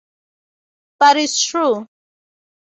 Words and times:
But 0.97 1.17
it's 1.17 1.45
true. 1.45 1.85